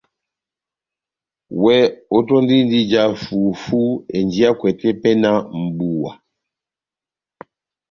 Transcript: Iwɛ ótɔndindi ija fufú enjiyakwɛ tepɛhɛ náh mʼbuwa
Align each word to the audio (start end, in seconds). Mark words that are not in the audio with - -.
Iwɛ 1.53 1.75
ótɔndindi 2.17 2.79
ija 2.83 3.03
fufú 3.23 3.79
enjiyakwɛ 4.17 4.69
tepɛhɛ 4.81 5.19
náh 5.23 5.39
mʼbuwa 5.63 6.11